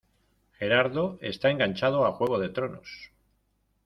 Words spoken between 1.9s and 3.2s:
a Juego de tronos.